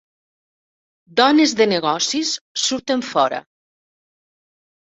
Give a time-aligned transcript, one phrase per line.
[1.19, 3.43] Dones de negocis surten fora